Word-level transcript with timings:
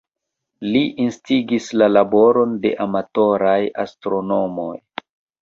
Li 0.69 0.79
instigis 1.03 1.67
la 1.81 1.89
laboron 1.97 2.57
de 2.65 2.73
amatoraj 2.87 3.55
astronomoj. 3.87 4.73